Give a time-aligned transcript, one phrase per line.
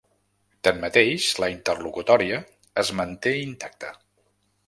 [0.67, 2.39] Tanmateix, la interlocutòria
[2.85, 3.93] es manté intacta.